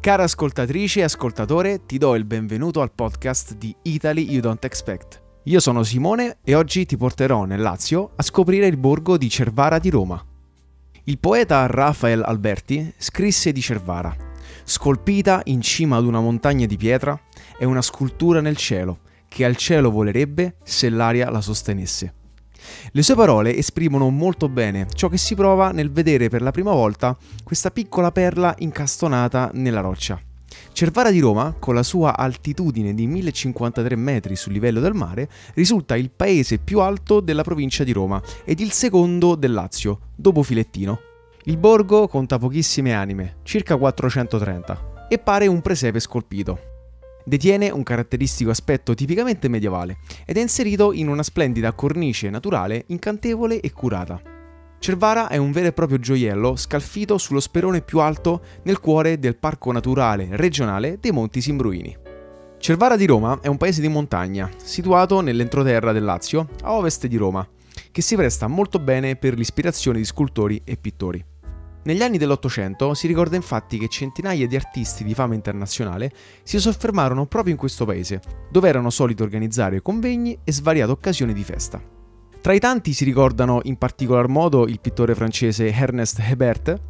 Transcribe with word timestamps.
Cara 0.00 0.22
ascoltatrice 0.22 1.00
e 1.00 1.02
ascoltatore, 1.02 1.84
ti 1.84 1.98
do 1.98 2.14
il 2.14 2.24
benvenuto 2.24 2.80
al 2.80 2.92
podcast 2.92 3.56
di 3.56 3.74
Italy 3.82 4.30
You 4.30 4.40
Don't 4.40 4.64
Expect. 4.64 5.20
Io 5.44 5.58
sono 5.58 5.82
Simone 5.82 6.38
e 6.44 6.54
oggi 6.54 6.86
ti 6.86 6.96
porterò 6.96 7.44
nel 7.44 7.60
Lazio 7.60 8.12
a 8.14 8.22
scoprire 8.22 8.68
il 8.68 8.76
borgo 8.76 9.18
di 9.18 9.28
Cervara 9.28 9.80
di 9.80 9.90
Roma. 9.90 10.24
Il 11.02 11.18
poeta 11.18 11.66
Rafael 11.66 12.22
Alberti 12.22 12.94
scrisse 12.96 13.50
di 13.50 13.60
Cervara. 13.60 14.16
Scolpita 14.62 15.40
in 15.46 15.60
cima 15.62 15.96
ad 15.96 16.04
una 16.04 16.20
montagna 16.20 16.66
di 16.66 16.76
pietra, 16.76 17.20
è 17.58 17.64
una 17.64 17.82
scultura 17.82 18.40
nel 18.40 18.56
cielo, 18.56 19.00
che 19.26 19.44
al 19.44 19.56
cielo 19.56 19.90
volerebbe 19.90 20.58
se 20.62 20.90
l'aria 20.90 21.28
la 21.28 21.40
sostenesse. 21.40 22.17
Le 22.92 23.02
sue 23.02 23.14
parole 23.14 23.56
esprimono 23.56 24.08
molto 24.10 24.48
bene 24.48 24.86
ciò 24.92 25.08
che 25.08 25.18
si 25.18 25.34
prova 25.34 25.70
nel 25.70 25.90
vedere 25.90 26.28
per 26.28 26.42
la 26.42 26.50
prima 26.50 26.72
volta 26.72 27.16
questa 27.44 27.70
piccola 27.70 28.12
perla 28.12 28.54
incastonata 28.58 29.50
nella 29.54 29.80
roccia. 29.80 30.20
Cervara 30.72 31.10
di 31.10 31.18
Roma, 31.18 31.54
con 31.58 31.74
la 31.74 31.82
sua 31.82 32.16
altitudine 32.16 32.94
di 32.94 33.06
1053 33.06 33.96
metri 33.96 34.36
sul 34.36 34.52
livello 34.52 34.80
del 34.80 34.94
mare, 34.94 35.28
risulta 35.54 35.96
il 35.96 36.10
paese 36.10 36.58
più 36.58 36.80
alto 36.80 37.20
della 37.20 37.42
provincia 37.42 37.82
di 37.84 37.92
Roma 37.92 38.22
ed 38.44 38.60
il 38.60 38.70
secondo 38.70 39.34
del 39.34 39.52
Lazio, 39.52 40.00
dopo 40.14 40.42
Filettino. 40.42 41.00
Il 41.44 41.56
borgo 41.56 42.06
conta 42.06 42.38
pochissime 42.38 42.94
anime, 42.94 43.38
circa 43.42 43.76
430, 43.76 45.06
e 45.08 45.18
pare 45.18 45.46
un 45.46 45.60
presepe 45.62 45.98
scolpito. 45.98 46.67
Detiene 47.28 47.68
un 47.68 47.82
caratteristico 47.82 48.48
aspetto 48.48 48.94
tipicamente 48.94 49.48
medievale 49.48 49.98
ed 50.24 50.38
è 50.38 50.40
inserito 50.40 50.94
in 50.94 51.08
una 51.08 51.22
splendida 51.22 51.74
cornice 51.74 52.30
naturale 52.30 52.84
incantevole 52.86 53.60
e 53.60 53.70
curata. 53.70 54.18
Cervara 54.78 55.28
è 55.28 55.36
un 55.36 55.52
vero 55.52 55.66
e 55.66 55.72
proprio 55.74 55.98
gioiello 55.98 56.56
scalfito 56.56 57.18
sullo 57.18 57.40
sperone 57.40 57.82
più 57.82 57.98
alto 57.98 58.40
nel 58.62 58.80
cuore 58.80 59.18
del 59.18 59.36
Parco 59.36 59.70
Naturale 59.72 60.28
Regionale 60.30 60.96
dei 61.02 61.10
Monti 61.10 61.42
Simbruini. 61.42 61.94
Cervara 62.56 62.96
di 62.96 63.04
Roma 63.04 63.40
è 63.42 63.48
un 63.48 63.58
paese 63.58 63.82
di 63.82 63.88
montagna, 63.88 64.48
situato 64.56 65.20
nell'entroterra 65.20 65.92
del 65.92 66.04
Lazio, 66.04 66.48
a 66.62 66.72
ovest 66.72 67.06
di 67.08 67.16
Roma, 67.18 67.46
che 67.92 68.00
si 68.00 68.16
presta 68.16 68.46
molto 68.46 68.78
bene 68.78 69.16
per 69.16 69.36
l'ispirazione 69.36 69.98
di 69.98 70.06
scultori 70.06 70.62
e 70.64 70.78
pittori. 70.78 71.22
Negli 71.84 72.02
anni 72.02 72.18
dell'Ottocento 72.18 72.92
si 72.94 73.06
ricorda 73.06 73.36
infatti 73.36 73.78
che 73.78 73.88
centinaia 73.88 74.46
di 74.46 74.56
artisti 74.56 75.04
di 75.04 75.14
fama 75.14 75.34
internazionale 75.34 76.10
si 76.42 76.58
soffermarono 76.58 77.26
proprio 77.26 77.52
in 77.52 77.58
questo 77.58 77.84
paese, 77.84 78.20
dove 78.50 78.68
erano 78.68 78.90
soliti 78.90 79.22
organizzare 79.22 79.80
convegni 79.80 80.38
e 80.44 80.52
svariate 80.52 80.90
occasioni 80.90 81.32
di 81.32 81.44
festa. 81.44 81.80
Tra 82.40 82.52
i 82.52 82.58
tanti 82.58 82.92
si 82.92 83.04
ricordano 83.04 83.60
in 83.64 83.76
particolar 83.76 84.28
modo 84.28 84.66
il 84.66 84.80
pittore 84.80 85.14
francese 85.14 85.72
Ernest 85.72 86.18
Hebert, 86.20 86.80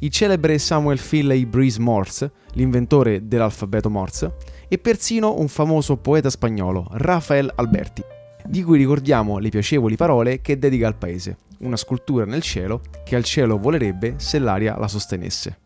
il 0.00 0.10
celebre 0.10 0.58
Samuel 0.58 0.98
Finlay 0.98 1.44
Breeze 1.46 1.80
Morse, 1.80 2.32
l'inventore 2.52 3.26
dell'alfabeto 3.26 3.90
Morse, 3.90 4.34
e 4.68 4.78
persino 4.78 5.38
un 5.38 5.48
famoso 5.48 5.96
poeta 5.96 6.30
spagnolo, 6.30 6.86
Rafael 6.92 7.50
Alberti, 7.54 8.02
di 8.44 8.62
cui 8.62 8.78
ricordiamo 8.78 9.38
le 9.38 9.50
piacevoli 9.50 9.96
parole 9.96 10.40
che 10.40 10.58
dedica 10.58 10.86
al 10.86 10.96
paese 10.96 11.38
una 11.60 11.76
scultura 11.76 12.24
nel 12.24 12.42
cielo 12.42 12.80
che 13.04 13.16
al 13.16 13.24
cielo 13.24 13.58
volerebbe 13.58 14.14
se 14.18 14.38
l'aria 14.38 14.76
la 14.78 14.88
sostenesse. 14.88 15.60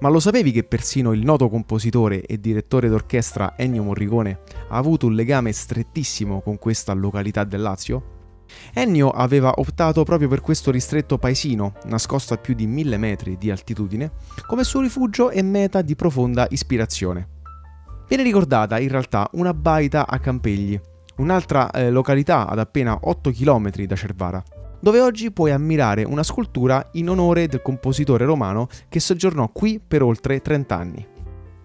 Ma 0.00 0.08
lo 0.08 0.18
sapevi 0.18 0.50
che 0.50 0.64
persino 0.64 1.12
il 1.12 1.24
noto 1.24 1.50
compositore 1.50 2.22
e 2.22 2.40
direttore 2.40 2.88
d'orchestra 2.88 3.54
Ennio 3.56 3.82
Morricone 3.82 4.40
ha 4.68 4.76
avuto 4.76 5.06
un 5.06 5.14
legame 5.14 5.52
strettissimo 5.52 6.40
con 6.40 6.58
questa 6.58 6.94
località 6.94 7.44
del 7.44 7.60
Lazio? 7.60 8.18
Ennio 8.72 9.10
aveva 9.10 9.52
optato 9.56 10.02
proprio 10.04 10.28
per 10.28 10.40
questo 10.40 10.70
ristretto 10.70 11.18
paesino, 11.18 11.74
nascosto 11.84 12.34
a 12.34 12.38
più 12.38 12.54
di 12.54 12.66
mille 12.66 12.96
metri 12.96 13.36
di 13.36 13.50
altitudine, 13.50 14.12
come 14.46 14.64
suo 14.64 14.80
rifugio 14.80 15.30
e 15.30 15.42
meta 15.42 15.82
di 15.82 15.94
profonda 15.94 16.46
ispirazione. 16.48 17.28
Viene 18.08 18.22
ricordata 18.24 18.78
in 18.78 18.88
realtà 18.88 19.28
una 19.34 19.54
baita 19.54 20.06
a 20.08 20.18
Campegli, 20.18 20.80
un'altra 21.16 21.70
eh, 21.70 21.90
località 21.90 22.48
ad 22.48 22.58
appena 22.58 22.98
8 23.02 23.30
km 23.30 23.70
da 23.84 23.94
Cervara, 23.94 24.42
dove 24.80 25.00
oggi 25.00 25.30
puoi 25.30 25.52
ammirare 25.52 26.04
una 26.04 26.22
scultura 26.22 26.88
in 26.92 27.08
onore 27.08 27.46
del 27.46 27.62
compositore 27.62 28.24
romano 28.24 28.68
che 28.88 29.00
soggiornò 29.00 29.50
qui 29.52 29.80
per 29.86 30.02
oltre 30.02 30.40
30 30.40 30.76
anni. 30.76 31.06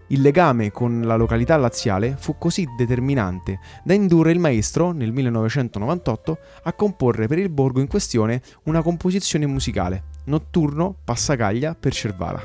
Il 0.09 0.21
legame 0.21 0.69
con 0.71 1.01
la 1.01 1.15
località 1.15 1.57
laziale 1.57 2.15
fu 2.19 2.37
così 2.37 2.67
determinante 2.77 3.59
da 3.83 3.95
indurre 3.95 4.31
il 4.31 4.39
maestro, 4.39 4.91
nel 4.91 5.11
1998, 5.11 6.37
a 6.63 6.73
comporre 6.73 7.25
per 7.25 7.39
il 7.39 7.49
borgo 7.49 7.79
in 7.79 7.87
questione 7.87 8.41
una 8.63 8.83
composizione 8.83 9.47
musicale, 9.47 10.03
notturno 10.25 10.95
Passacaglia 11.03 11.73
per 11.73 11.91
Cervara. 11.91 12.39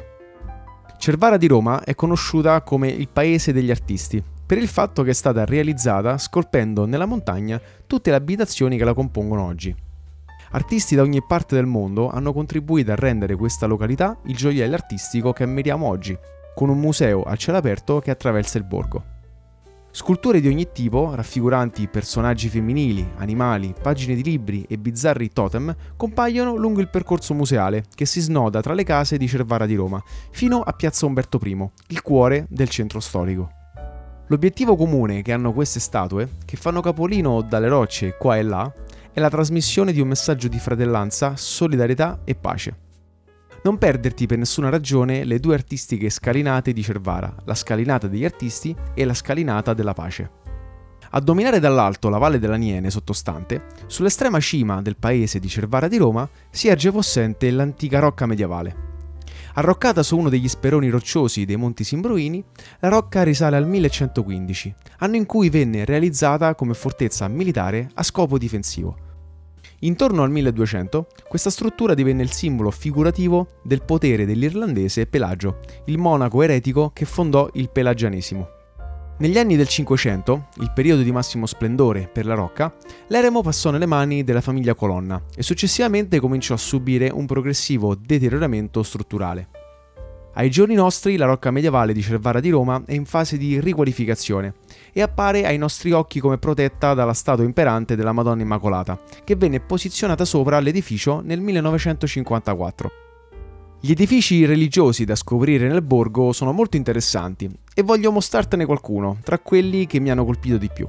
Cervara 0.97 1.37
di 1.37 1.47
Roma 1.47 1.85
è 1.85 1.95
conosciuta 1.95 2.63
come 2.63 2.89
il 2.89 3.09
paese 3.09 3.53
degli 3.53 3.71
artisti, 3.71 4.23
per 4.47 4.57
il 4.57 4.69
fatto 4.69 5.03
che 5.03 5.11
è 5.11 5.15
stata 5.15 5.45
realizzata 5.45 6.17
scolpendo 6.17 6.87
nella 6.87 7.07
montagna 7.07 7.61
tutte 7.87 8.11
le 8.11 8.17
abitazioni 8.17 8.79
che 8.79 8.85
la 8.85 8.95
compongono 8.95 9.45
oggi. 9.45 9.89
Artisti 10.53 10.97
da 10.97 11.03
ogni 11.03 11.23
parte 11.23 11.55
del 11.55 11.67
mondo 11.67 12.11
hanno 12.11 12.33
contribuito 12.33 12.91
a 12.91 12.97
rendere 12.97 13.37
questa 13.37 13.67
località 13.67 14.19
il 14.25 14.37
gioiello 14.37 14.75
artistico 14.75 15.33
che 15.33 15.45
ammiriamo 15.45 15.87
oggi, 15.87 16.19
con 16.57 16.69
un 16.69 16.79
museo 16.81 17.23
a 17.23 17.37
cielo 17.37 17.59
aperto 17.59 18.01
che 18.01 18.11
attraversa 18.11 18.59
il 18.59 18.65
borgo. 18.65 19.05
Sculture 19.93 20.41
di 20.41 20.49
ogni 20.49 20.73
tipo, 20.73 21.15
raffiguranti 21.15 21.87
personaggi 21.87 22.49
femminili, 22.49 23.13
animali, 23.19 23.75
pagine 23.81 24.17
di 24.17 24.25
libri 24.25 24.65
e 24.69 24.77
bizzarri 24.77 25.31
totem, 25.31 25.75
compaiono 25.97 26.57
lungo 26.57 26.81
il 26.81 26.91
percorso 26.91 27.33
museale 27.33 27.85
che 27.95 28.05
si 28.05 28.21
snoda 28.21 28.61
tra 28.61 28.75
le 28.75 28.83
case 28.83 29.19
di 29.19 29.29
Cervara 29.29 29.67
di 29.67 29.77
Roma, 29.77 30.03
fino 30.33 30.63
a 30.63 30.73
Piazza 30.73 31.07
Umberto 31.07 31.39
I, 31.45 31.71
il 31.89 32.03
cuore 32.03 32.47
del 32.49 32.69
centro 32.69 32.99
storico. 32.99 33.51
L'obiettivo 34.27 34.75
comune 34.77 35.23
che 35.23 35.33
hanno 35.33 35.53
queste 35.53 35.79
statue, 35.79 36.29
che 36.45 36.57
fanno 36.57 36.81
capolino 36.81 37.41
dalle 37.43 37.69
rocce 37.69 38.17
qua 38.17 38.37
e 38.37 38.43
là, 38.43 38.73
è 39.13 39.21
la 39.21 39.31
trasmissione 39.31 39.93
di 39.93 40.01
un 40.01 40.09
messaggio 40.09 40.49
di 40.49 40.59
fratellanza, 40.59 41.37
solidarietà 41.37 42.21
e 42.25 42.35
pace. 42.35 42.77
Non 43.63 43.77
perderti 43.77 44.27
per 44.27 44.39
nessuna 44.39 44.71
ragione 44.71 45.25
le 45.25 45.39
due 45.39 45.55
artistiche 45.55 46.09
scalinate 46.09 46.73
di 46.73 46.83
Cervara, 46.83 47.35
la 47.45 47.55
scalinata 47.55 48.07
degli 48.07 48.25
artisti 48.25 48.75
e 48.95 49.05
la 49.05 49.15
scalinata 49.15 49.75
della 49.75 49.93
pace. 49.93 50.31
A 51.11 51.21
dominare 51.21 51.59
dall'alto 51.59 52.09
la 52.09 52.19
valle 52.19 52.39
dell'Aniene 52.39 52.89
sottostante, 52.89 53.65
sull'estrema 53.87 54.39
cima 54.39 54.81
del 54.81 54.97
paese 54.97 55.41
di 55.41 55.49
Cervara 55.49 55.89
di 55.89 55.97
Roma 55.97 56.29
si 56.49 56.69
erge 56.69 56.93
possente 56.93 57.51
l'antica 57.51 57.99
rocca 57.99 58.27
medievale. 58.27 58.90
Arroccata 59.55 60.03
su 60.03 60.17
uno 60.17 60.29
degli 60.29 60.49
speroni 60.49 60.89
rocciosi 60.89 61.45
dei 61.45 61.57
Monti 61.57 61.85
Simbruini, 61.85 62.43
la 62.81 62.89
rocca 62.89 63.23
risale 63.23 63.57
al 63.57 63.67
1115, 63.67 64.75
anno 64.99 65.17
in 65.17 65.27
cui 65.27 65.51
venne 65.51 65.85
realizzata 65.85 66.55
come 66.55 66.75
fortezza 66.75 67.27
militare 67.29 67.91
a 67.95 68.03
scopo 68.03 68.39
difensivo. 68.39 69.09
Intorno 69.81 70.23
al 70.23 70.31
1200, 70.31 71.07
questa 71.27 71.51
struttura 71.51 71.95
divenne 71.95 72.23
il 72.23 72.31
simbolo 72.31 72.71
figurativo 72.71 73.61
del 73.63 73.83
potere 73.83 74.27
dell'irlandese 74.27 75.07
Pelagio, 75.07 75.61
il 75.87 75.97
monaco 75.99 76.43
eretico 76.43 76.91
che 76.93 77.07
fondò 77.07 77.49
il 77.55 77.71
pelagianesimo. 77.71 78.60
Negli 79.21 79.37
anni 79.37 79.55
del 79.55 79.69
Cinquecento, 79.69 80.47
il 80.61 80.73
periodo 80.75 81.03
di 81.03 81.13
massimo 81.13 81.45
splendore 81.45 82.09
per 82.11 82.25
la 82.25 82.33
rocca, 82.33 82.75
l'eremo 83.09 83.43
passò 83.43 83.71
nelle 83.71 83.85
mani 83.85 84.25
della 84.25 84.41
famiglia 84.41 84.75
Colonna 84.75 85.23
e 85.37 85.43
successivamente 85.43 86.19
cominciò 86.19 86.55
a 86.55 86.57
subire 86.57 87.11
un 87.11 87.27
progressivo 87.27 87.95
deterioramento 87.95 88.83
strutturale. 88.83 89.49
Ai 90.33 90.49
giorni 90.49 90.75
nostri 90.75 91.19
la 91.19 91.27
rocca 91.27 91.51
medievale 91.51 91.93
di 91.93 92.01
Cervara 92.01 92.41
di 92.41 92.49
Roma 92.49 92.83
è 92.87 92.95
in 92.95 93.05
fase 93.05 93.37
di 93.37 93.61
riqualificazione 93.61 94.55
e 94.91 95.03
appare 95.03 95.45
ai 95.45 95.59
nostri 95.59 95.93
occhi 95.93 96.19
come 96.19 96.39
protetta 96.39 96.95
dalla 96.95 97.13
statua 97.13 97.45
imperante 97.45 97.97
della 97.97 98.13
Madonna 98.13 98.41
Immacolata, 98.41 98.99
che 99.23 99.37
venne 99.37 99.61
posizionata 99.61 100.25
sopra 100.25 100.59
l'edificio 100.61 101.21
nel 101.21 101.43
1954. 101.43 102.91
Gli 103.83 103.93
edifici 103.93 104.45
religiosi 104.45 105.05
da 105.05 105.15
scoprire 105.15 105.67
nel 105.67 105.81
borgo 105.81 106.33
sono 106.33 106.53
molto 106.53 106.77
interessanti 106.77 107.51
e 107.81 107.83
voglio 107.83 108.13
mostrartene 108.13 108.67
qualcuno, 108.67 109.19
tra 109.23 109.39
quelli 109.39 109.87
che 109.87 110.01
mi 110.01 110.11
hanno 110.11 110.25
colpito 110.25 110.59
di 110.59 110.71
più. 110.73 110.87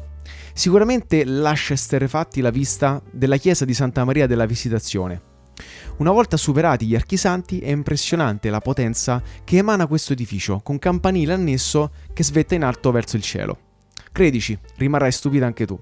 Sicuramente 0.53 1.23
lascia 1.23 1.73
esterrefatti 1.73 2.41
la 2.41 2.49
vista 2.49 3.01
della 3.09 3.37
chiesa 3.37 3.65
di 3.65 3.73
Santa 3.73 4.03
Maria 4.03 4.27
della 4.27 4.45
Visitazione. 4.45 5.29
Una 5.97 6.11
volta 6.11 6.35
superati 6.35 6.85
gli 6.85 6.95
archisanti 6.95 7.59
è 7.59 7.69
impressionante 7.69 8.49
la 8.49 8.59
potenza 8.59 9.21
che 9.43 9.57
emana 9.57 9.87
questo 9.87 10.13
edificio, 10.13 10.59
con 10.61 10.79
campanile 10.79 11.33
annesso 11.33 11.91
che 12.13 12.23
svetta 12.23 12.55
in 12.55 12.63
alto 12.63 12.91
verso 12.91 13.15
il 13.15 13.21
cielo. 13.21 13.57
Credici, 14.11 14.57
rimarrai 14.75 15.11
stupita 15.11 15.45
anche 15.45 15.65
tu. 15.65 15.79